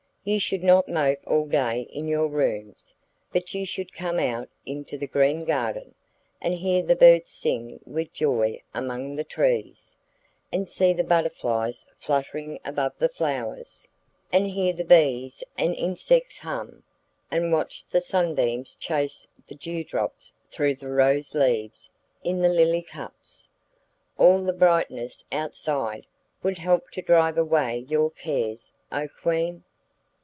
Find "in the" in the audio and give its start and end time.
22.35-22.49